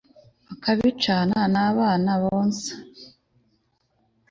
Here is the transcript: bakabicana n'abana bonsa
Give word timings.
bakabicana 0.47 1.39
n'abana 1.53 2.11
bonsa 2.23 2.71